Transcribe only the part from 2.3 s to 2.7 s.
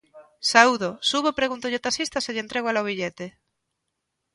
lle entrego